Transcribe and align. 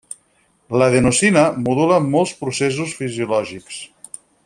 L'adenosina 0.81 1.43
modula 1.67 2.01
molts 2.15 2.33
processos 2.43 2.97
fisiològics. 3.03 3.83